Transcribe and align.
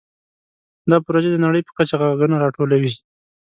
دا 0.89 0.97
پروژه 1.05 1.29
د 1.31 1.37
نړۍ 1.45 1.61
په 1.65 1.71
کچه 1.77 1.95
غږونه 2.01 2.35
راټولوي. 2.43 2.91